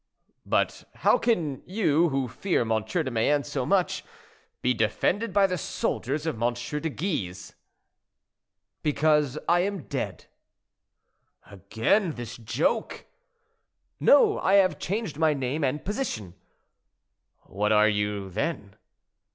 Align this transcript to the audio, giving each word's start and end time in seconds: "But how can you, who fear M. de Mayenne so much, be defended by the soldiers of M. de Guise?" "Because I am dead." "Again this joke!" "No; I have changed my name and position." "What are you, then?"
"But 0.47 0.85
how 1.05 1.19
can 1.19 1.61
you, 1.67 2.09
who 2.09 2.27
fear 2.27 2.61
M. 2.61 2.83
de 2.85 3.11
Mayenne 3.11 3.43
so 3.43 3.67
much, 3.67 4.03
be 4.63 4.73
defended 4.73 5.31
by 5.31 5.45
the 5.45 5.59
soldiers 5.59 6.25
of 6.25 6.41
M. 6.41 6.55
de 6.55 6.89
Guise?" 6.89 7.53
"Because 8.81 9.37
I 9.47 9.59
am 9.59 9.83
dead." 9.83 10.25
"Again 11.45 12.13
this 12.13 12.35
joke!" 12.35 13.05
"No; 13.99 14.39
I 14.39 14.55
have 14.55 14.79
changed 14.79 15.17
my 15.19 15.35
name 15.35 15.63
and 15.63 15.85
position." 15.85 16.33
"What 17.41 17.71
are 17.71 17.87
you, 17.87 18.31
then?" 18.31 18.77